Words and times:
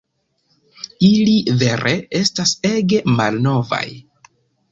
Ili 1.09 1.35
vere 1.59 1.93
estas 2.21 2.55
ege 2.71 3.03
malnovaj 3.21 3.85